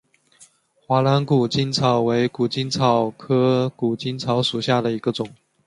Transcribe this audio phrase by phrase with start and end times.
[0.87, 5.29] 华南谷精草为谷精草科谷精草属下的一个种。